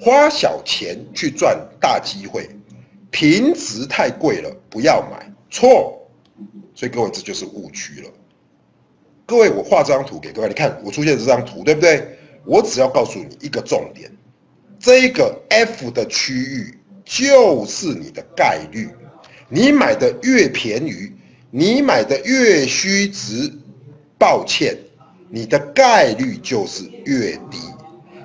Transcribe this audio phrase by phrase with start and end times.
[0.00, 2.48] 花小钱去赚大机会，
[3.10, 5.94] 平值太贵了，不要买，错。
[6.74, 8.10] 所以各位这就是误区了。
[9.26, 12.16] 各位，我画这张图给各位，你看我出现这张图，对不对？
[12.44, 14.10] 我只要告诉你一个重点，
[14.78, 18.88] 这个 F 的区域就是你的概率，
[19.48, 21.12] 你买的越便宜，
[21.50, 23.52] 你买的越虚值，
[24.16, 24.78] 抱歉，
[25.28, 27.58] 你的概率就是越低。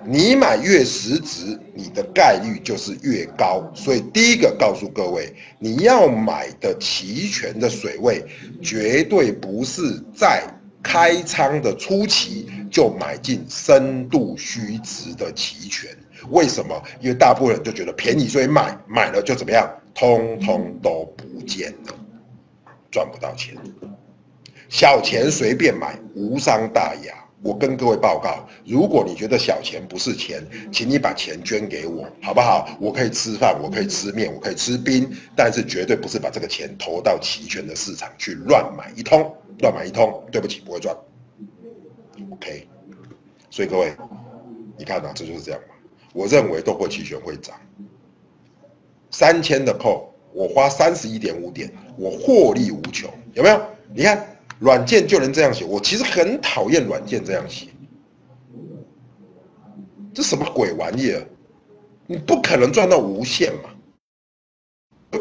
[0.05, 3.63] 你买越实值，你的概率就是越高。
[3.73, 8.23] 所以第一个告诉各位，你要买的期权的水位，
[8.61, 10.43] 绝对不是在
[10.81, 15.89] 开仓的初期就买进深度虚值的期权。
[16.29, 16.81] 为什么？
[16.99, 19.69] 因为大部分人就觉得便宜，所以买，买了就怎么样？
[19.93, 21.95] 通通都不见了，
[22.91, 23.55] 赚不到钱。
[24.69, 27.13] 小钱随便买，无伤大雅。
[27.43, 30.41] 我跟各位报告，如果你觉得小钱不是钱，
[30.71, 32.69] 请你把钱捐给我，好不好？
[32.79, 40.95] 我可以吃饭，我可以吃面，我可以吃冰，但是绝对不是把这个钱投到期权的市场去乱买一通，乱买一通，对不起，不会赚。
[42.31, 42.65] OK，
[43.49, 43.93] 所以各位，
[44.77, 45.75] 你看啊，这就是这样嘛。
[46.13, 47.59] 我认为豆粕期权会涨，
[49.11, 53.61] 三千的扣，我花三十一点五点，我获利无穷，有没有？
[53.93, 54.32] 你看。
[54.63, 57.67] 软件就能这样写，我其实很讨厌软件这样写，
[60.13, 61.21] 这什么鬼玩意儿？
[62.07, 63.69] 你不可能赚到无限嘛？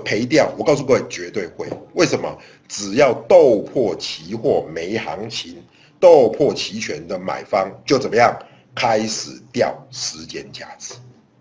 [0.04, 0.48] 赔掉？
[0.56, 1.66] 我告诉各位，绝对会。
[1.94, 2.38] 为什么？
[2.68, 5.60] 只要豆破期货没行情，
[5.98, 8.32] 豆破期权的买方就怎么样？
[8.76, 10.94] 开始掉时间价值。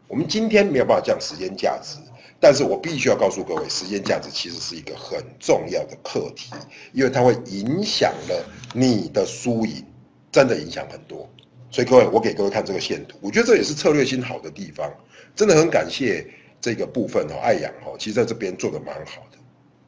[0.07, 1.99] 我们今天没有办法降时间价值。
[2.43, 6.49] 但是我必须要告诉各位，时间价值其实是一个很重要的课题，
[6.91, 9.85] 因为它会影响了你的输赢，
[10.31, 11.29] 真的影响很多。
[11.69, 14.91] 所以各位，我给各位看这个线图，我觉得这也是策略性好的地方，
[15.35, 16.25] 真的很感谢
[16.59, 19.37] 这个部分哦，爱阳哦，其实在这边做的蛮好的。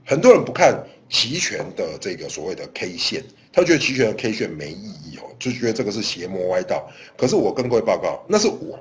[0.05, 6.87] 很多人不看期权的这个所谓的 K 线，他觉得期权的 K 线没意义哦，就觉得这个是邪魔歪道。
[7.17, 8.79] 可是我跟各位报告，那是我，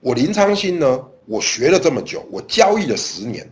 [0.00, 1.02] 我林昌兴呢。
[1.28, 3.46] 我学了这么久，我交易了十年，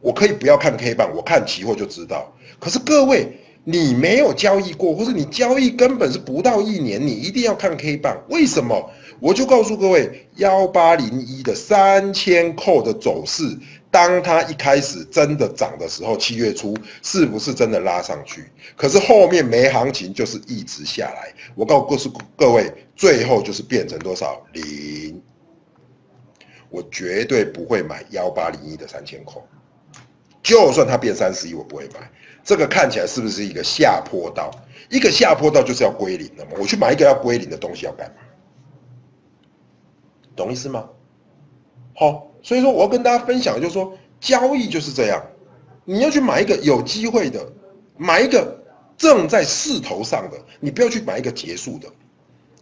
[0.00, 2.30] 我可以不要看 K 棒，我看期货就知道。
[2.58, 3.28] 可是各位，
[3.62, 8.90] 你没有交易过，或是你交易根本是不到一年，你一定要看 K 棒，为什么？
[9.20, 13.44] 我就告诉各位，幺八零一的三千扣的走势，
[13.90, 18.46] 当它一开始真的涨的时候，七月初是不是真的拉上去？
[18.74, 21.32] 可是后面没行情，就是一直下来。
[21.54, 25.22] 我告诉各位，最后就是变成多少零。
[26.70, 29.42] 我绝对不会买幺八零一的三千块，
[30.42, 32.10] 就算它变三十一，我不会买。
[32.42, 34.50] 这个看起来是不是一个下坡道？
[34.88, 36.52] 一个下坡道就是要归零的嘛？
[36.58, 38.16] 我去买一个要归零的东西要干嘛？
[40.34, 40.88] 懂意思吗？
[41.94, 45.22] 好，所以说我要跟大家分享，就是说交易就是这样，
[45.84, 47.44] 你要去买一个有机会的，
[47.96, 48.58] 买一个
[48.96, 51.88] 正在势头上的，你不要去买一个结束的。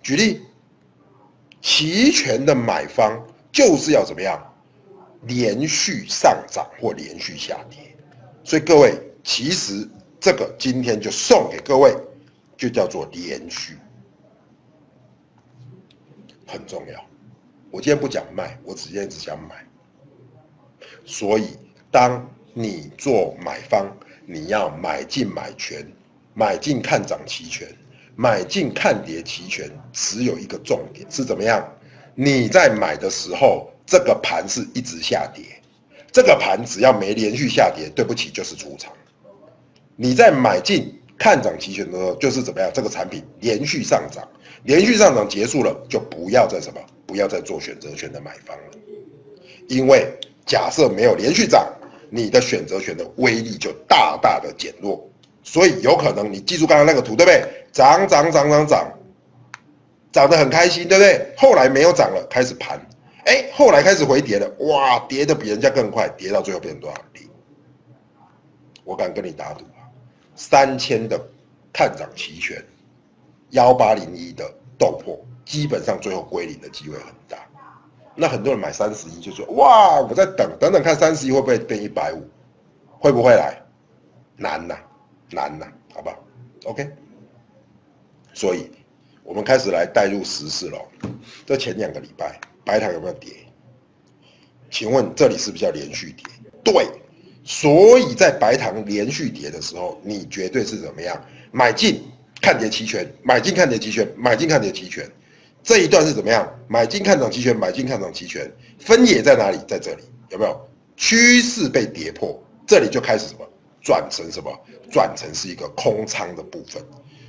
[0.02, 0.40] 举例，
[1.60, 3.22] 期权的买方。
[3.58, 4.40] 就是要怎么样，
[5.22, 7.92] 连续上涨或连续下跌，
[8.44, 9.84] 所以各位，其实
[10.20, 11.92] 这个今天就送给各位，
[12.56, 13.76] 就叫做连续，
[16.46, 17.04] 很重要。
[17.72, 19.66] 我今天不讲卖，我直接只讲买。
[21.04, 21.56] 所以，
[21.90, 23.92] 当你做买方，
[24.24, 25.84] 你要买进买权，
[26.32, 27.66] 买进看涨期权，
[28.14, 31.68] 买进看跌期权，只有一个重点是怎么样？
[32.20, 35.44] 你在买的时候，这个盘是一直下跌，
[36.10, 38.92] 这个盘只要没连续下跌，对不起就是出场。
[39.94, 42.68] 你在买进看涨期权的时候，就是怎么样？
[42.74, 44.26] 这个产品连续上涨，
[44.64, 48.64] 连续上涨结束了，就不要再什么，不要再做选择权的买方了。
[49.68, 50.12] 因为
[50.44, 51.72] 假设没有连续涨，
[52.10, 55.08] 你的选择权的威力就大大的减弱，
[55.44, 57.44] 所以有可能你记住刚刚那个图，对不对？
[57.70, 58.92] 涨涨涨涨涨。
[60.18, 61.32] 涨得很开心，对不对？
[61.36, 62.76] 后来没有涨了，开始盘，
[63.24, 67.30] 哎，后来开始回跌了，哇，跌的比人家更快，跌到最后变成多少零？
[68.82, 69.86] 我敢跟你打赌啊，
[70.34, 71.16] 三千的
[71.72, 72.60] 看涨期权，
[73.50, 74.44] 幺八零一的
[74.76, 77.38] 豆粕，基本上最后归零的机会很大。
[78.16, 82.28] 那很多人买三十一就说，哇，我在等等等看三十一会不会变一百五，
[82.98, 83.56] 会不会来？
[84.36, 84.74] 难呐，
[85.30, 86.16] 难呐，好不好
[86.64, 86.90] ？OK，
[88.34, 88.72] 所以。
[89.28, 90.78] 我们开始来带入时事了。
[91.44, 93.30] 这前两个礼拜，白糖有没有跌？
[94.70, 96.24] 请问这里是不是叫连续跌？
[96.64, 96.88] 对，
[97.44, 101.22] 所以在白糖连续跌的时候，你绝对是怎么样？
[101.52, 102.02] 买进
[102.40, 105.06] 看跌期权，买进看跌期权，买进看跌期权。
[105.62, 106.50] 这一段是怎么样？
[106.66, 109.58] 买进看涨期权，买进看涨期权，分野在哪里？
[109.68, 110.58] 在这里有没有？
[110.96, 113.46] 趋势被跌破，这里就开始什么？
[113.82, 114.50] 转成什么？
[114.90, 116.82] 转成是一个空仓的部分。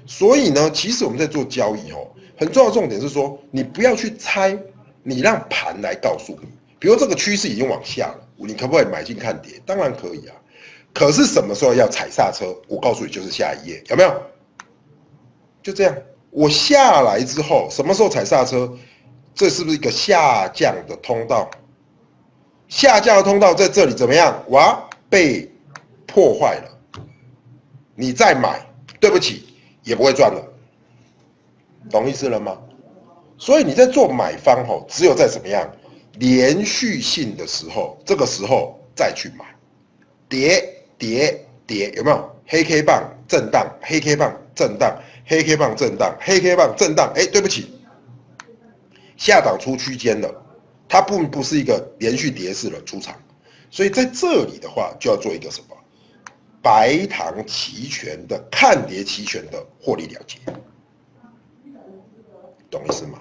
[0.09, 4.57] 所以呢，其实我们在做交易哦，很重要的重点是说，你不要去猜，
[5.03, 6.47] 你让盘来告诉你。
[6.79, 9.61] 比如这个趋势已经往下了，你可不可以买进看跌？
[9.67, 10.35] 当然可以啊。
[10.95, 12.55] 可是什么时候要踩刹车？
[12.67, 14.11] 我告诉你，就是下一页，有没有？
[15.61, 15.95] 就这样，
[16.31, 18.67] 我下来之后，什么时候踩刹车？
[19.35, 21.47] 这是不是一个下降的通道？
[22.67, 24.43] 下降的通道在这里怎么样？
[24.49, 25.47] 哇，被
[26.07, 27.03] 破坏了。
[27.93, 28.65] 你再买，
[28.99, 29.48] 对不起，
[29.83, 30.43] 也不会赚了，
[31.89, 32.57] 懂意思了吗？
[33.37, 35.65] 所以你在做买方吼，只有在怎么样
[36.15, 39.45] 连续性的时候，这个时候再去买，
[40.27, 43.65] 跌跌跌，有没有黑 K 棒震荡？
[43.81, 47.13] 黑 K 棒震荡，黑 K 棒震荡，黑 K 棒震荡。
[47.15, 47.71] 哎，对不起，
[49.15, 50.29] 下档出区间了，
[50.89, 53.15] 它不不是一个连续跌势了，出场。
[53.71, 55.77] 所以在这里的话，就要做一个什么
[56.69, 60.37] 白糖期权的看跌期权的获利了结，
[62.69, 63.19] 懂意思吗？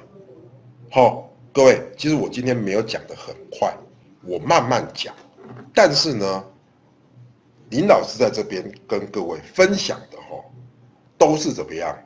[0.91, 3.75] 好，各位，其实我今天没有讲的很快，
[4.23, 5.15] 我慢慢讲，
[5.73, 6.45] 但是呢。
[7.71, 10.43] 林老师在这边跟各位分享的哈，
[11.19, 11.97] 都是怎么样？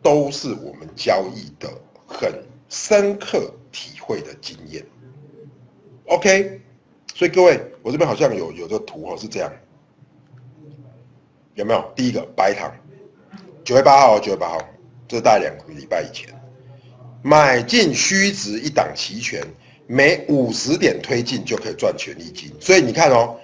[0.00, 1.68] 都是我们交易的
[2.06, 2.32] 很
[2.68, 4.84] 深刻体会的经验。
[6.06, 6.60] OK，
[7.14, 9.52] 所以各位，我这边好像有有个图哈，是这样，
[11.58, 11.92] 有没有？
[11.96, 12.72] 第一个白糖，
[13.64, 14.58] 九月八号，九月八号，
[15.08, 16.32] 这大概两个礼拜以前，
[17.20, 19.44] 买进虚值一档期权，
[19.88, 22.52] 每五十点推进就可以赚权利金。
[22.60, 23.36] 所以你看哦。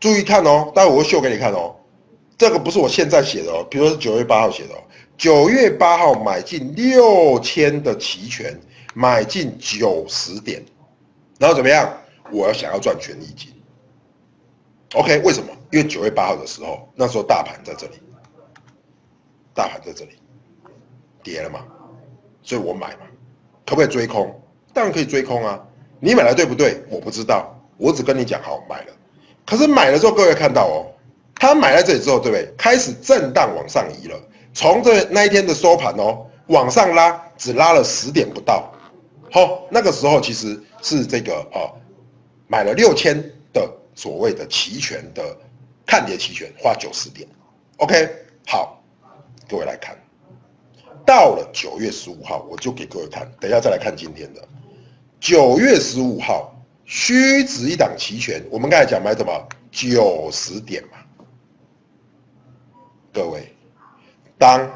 [0.00, 1.74] 注意看哦，待会我会秀给你看哦。
[2.36, 4.78] 这个不是我现在写的哦，比如说是九月八号写的哦。
[5.16, 8.54] 九月八号买进六千的期权，
[8.92, 10.62] 买进九十点，
[11.38, 11.90] 然后怎么样？
[12.30, 13.48] 我要想要赚权利金。
[14.94, 15.53] OK，为什么？
[15.74, 17.94] 因为九月八号的时候，那时候大盘在这里，
[19.52, 20.12] 大盘在这里
[21.20, 21.64] 跌了嘛，
[22.44, 23.00] 所以我买嘛。
[23.66, 24.40] 可不可以追空？
[24.72, 25.60] 当然可以追空啊。
[25.98, 26.80] 你买了对不对？
[26.88, 28.92] 我不知道，我只跟你讲好买了。
[29.44, 30.86] 可是买了之后，各位看到哦，
[31.34, 32.54] 他买在这里之后，对不对？
[32.56, 34.16] 开始震荡往上移了。
[34.52, 38.72] 从这那一天的收盘哦，往上拉，只拉了十点不到。
[39.32, 41.74] 好，那个时候其实是这个哦，
[42.46, 43.20] 买了六千
[43.52, 45.36] 的所谓的期权的
[45.86, 47.28] 看跌期权，花九十点。
[47.76, 48.08] OK，
[48.46, 48.82] 好，
[49.48, 49.96] 各位来看，
[51.04, 53.30] 到了九月十五号，我就给各位看。
[53.40, 54.46] 等一下再来看今天的
[55.20, 56.50] 九月十五号。
[56.86, 60.98] 虚值一档期权，我们刚才讲买什么九十点嘛？
[63.10, 63.56] 各位，
[64.36, 64.70] 当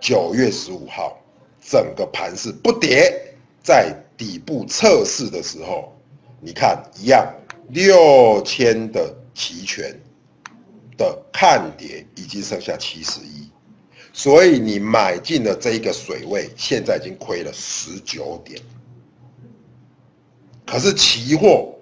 [0.00, 1.16] 九月十五号
[1.62, 5.96] 整个盘是不跌，在底部测试的时候，
[6.40, 7.24] 你看一样，
[7.68, 9.96] 六千的期权
[10.96, 13.48] 的看跌已经剩下七十一，
[14.12, 18.60] 所以你买进的这一个水位，现在已经亏了十九点。
[20.66, 21.72] 可是期货，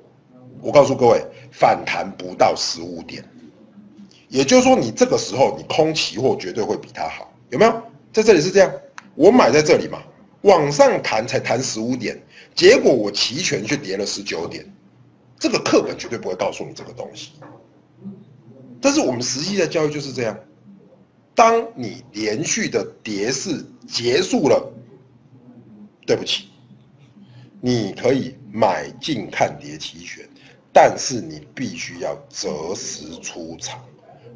[0.60, 3.24] 我告诉各位，反弹不到十五点，
[4.28, 7.82] 也就是说，你这个时候你空期货绝对会比它好，有没有？
[8.12, 8.70] 在这里是这样，
[9.14, 10.02] 我买在这里嘛，
[10.42, 12.22] 往上弹才弹十五点，
[12.54, 14.62] 结果我期权却跌了十九点，
[15.38, 17.32] 这个课本绝对不会告诉你这个东西。
[18.80, 20.38] 但是我们实际的教育就是这样，
[21.34, 24.72] 当你连续的跌势结束了，
[26.06, 26.48] 对不起。
[27.60, 30.28] 你可以买进看跌期权，
[30.72, 33.82] 但是你必须要择时出场，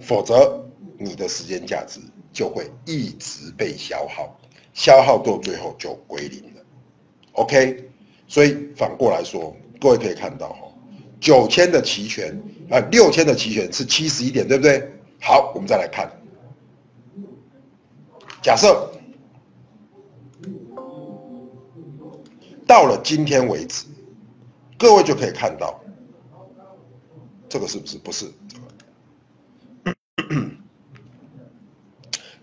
[0.00, 0.66] 否则
[0.98, 2.00] 你的时间价值
[2.32, 4.36] 就会一直被消耗，
[4.72, 6.62] 消耗到最后就归零了。
[7.32, 7.84] OK，
[8.26, 10.69] 所以反过来说，各位可以看到哈，
[11.20, 12.34] 九千的期权
[12.70, 14.90] 啊，六千的期权是七十一点，对不对？
[15.20, 16.10] 好，我们再来看，
[18.42, 18.90] 假设。
[22.66, 23.84] 到了今天为止，
[24.78, 25.80] 各位就可以看到，
[27.48, 28.32] 这个是不是不是？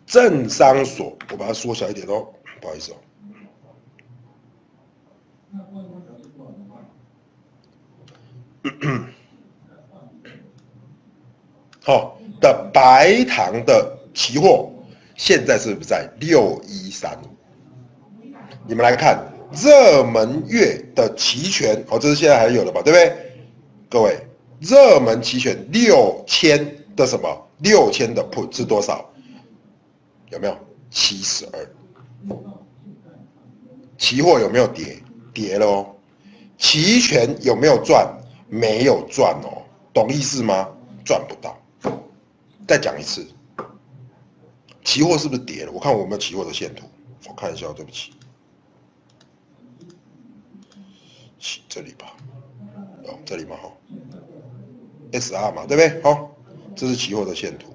[0.06, 2.28] 政商所，我把它缩小一点哦，
[2.60, 2.98] 不好意思哦。
[11.86, 14.72] 好，的白糖的期货
[15.16, 17.18] 现在是不是在六一三？
[18.68, 19.18] 你们来看。
[19.50, 23.16] 热门月的期权，哦，这是现在还有的吧，对不对？
[23.90, 24.20] 各位，
[24.60, 26.60] 热门期权六千
[26.96, 27.48] 的什么？
[27.60, 29.10] 六千的 put 是多少？
[30.30, 30.58] 有没有？
[30.92, 32.36] 七十二。
[33.98, 34.98] 期货有没有跌？
[35.34, 35.96] 跌了哦。
[36.58, 38.06] 期权有没有赚？
[38.50, 39.64] 没有赚哦。
[39.94, 40.68] 懂意思吗？
[41.06, 41.58] 赚不到。
[42.68, 43.26] 再讲一次，
[44.84, 45.72] 期货是不是跌了？
[45.72, 46.86] 我看我有没有期货的线图，
[47.28, 48.12] 我看一下，对不起，
[51.70, 52.14] 这里吧，
[53.06, 53.72] 哦，这里嘛哈
[55.14, 56.02] ，S R 嘛，对不对？
[56.04, 56.36] 好，
[56.76, 57.74] 这是期货的线图。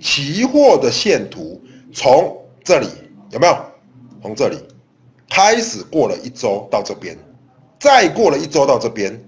[0.00, 1.62] 期货的线图
[1.92, 2.88] 从这里
[3.30, 3.56] 有没有？
[4.20, 4.58] 从这里
[5.28, 7.16] 开始过了一周到这边，
[7.78, 9.24] 再过了一周到这边，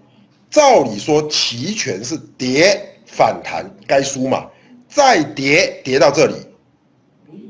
[0.50, 2.89] 照理说期权是跌。
[3.10, 4.46] 反弹该输嘛？
[4.88, 6.34] 再跌跌到这里，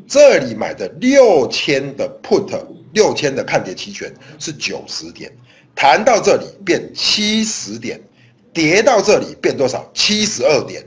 [0.07, 2.51] 这里买的六千的 put，
[2.93, 5.33] 六千的看跌期权是九十点，
[5.75, 7.99] 弹到这里变七十点，
[8.53, 9.89] 跌到这里变多少？
[9.95, 10.85] 七十二点。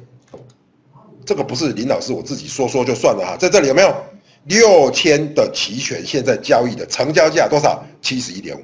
[1.26, 3.96] 这个不是林老师我自己说说就算了哈，在这里有没有
[4.44, 6.06] 六千的期权？
[6.06, 7.84] 现在交易的成交价多少？
[8.02, 8.64] 七十一点五。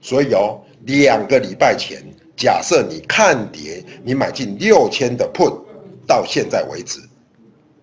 [0.00, 2.02] 所以哦，两个礼拜前。
[2.36, 5.62] 假设你看跌，你买进六千的 put，
[6.06, 7.00] 到现在为止，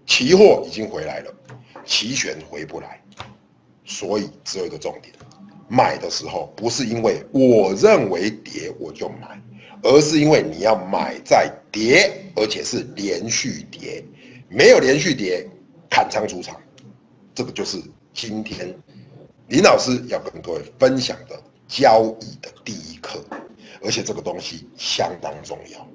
[0.05, 1.33] 期货已经回来了，
[1.85, 3.01] 期权回不来，
[3.85, 5.13] 所以只有一个重点：
[5.69, 9.41] 买的时候不是因为我认为跌我就买，
[9.83, 14.03] 而是因为你要买在跌，而且是连续跌，
[14.49, 15.47] 没有连续跌，
[15.89, 16.59] 砍仓出场，
[17.33, 17.81] 这个就是
[18.13, 18.75] 今天
[19.47, 23.23] 林老师要跟各位分享的交易的第一课。
[23.83, 25.87] 而且这个东西相当重要，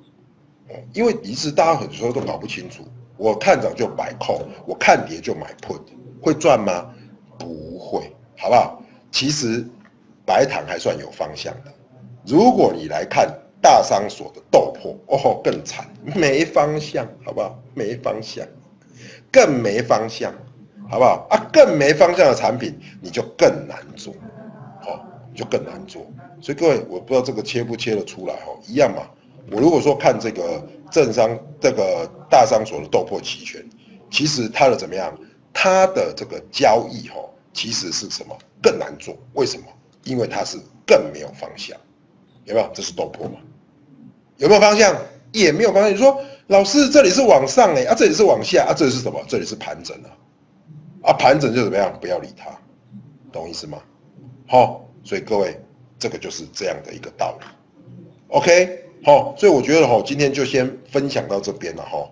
[0.93, 2.83] 因为一直大家很多时候都搞不清楚，
[3.17, 5.81] 我看涨就买 call，我看跌就买 put，
[6.21, 6.93] 会赚吗？
[7.39, 8.83] 不会，好不好？
[9.11, 9.65] 其实
[10.25, 11.73] 白糖还算有方向的。
[12.27, 17.57] 如果你来看大商所的豆粕，哦，更惨，没方向，好不好？
[17.75, 18.47] 没方向，
[19.31, 20.33] 更没方向，
[20.91, 21.27] 好不好？
[21.31, 24.13] 啊，更没方向的产品，你就更难做，
[24.81, 26.05] 好，就更难做。
[26.41, 29.03] 所以各位，我不知道这个切不切得出来哦，一样嘛。
[29.53, 33.65] 我如果说看这个正商这个大商所的豆粕期权，
[34.11, 35.17] 其实它的怎么样？
[35.53, 37.17] 它的这个交易哈，
[37.53, 39.17] 其实是什么更难做？
[39.35, 39.65] 为什么？
[40.05, 41.77] 因为它是更没有方向，
[42.45, 42.71] 有没有？
[42.75, 43.39] 这是豆粕嘛？
[44.37, 44.97] 有没有方向？
[45.33, 45.93] 也没有方向。
[45.93, 49.21] 你说老师这里是往上哎，啊这里是往下啊，这里是什么？
[49.29, 50.11] 这里是盘整啊，
[51.03, 51.93] 啊盘整就怎么样？
[52.01, 52.51] 不要理它，
[53.33, 53.79] 懂意思吗？
[54.47, 55.57] 好，所以各位。
[55.99, 57.47] 这个就是这样的一个道理
[58.29, 62.07] ，OK，好，所以我觉得哈，今天就先分享到这边了哈。